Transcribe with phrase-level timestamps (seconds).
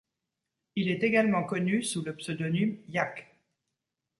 [0.75, 3.37] Il est également connu sous le pseudonyme Yack..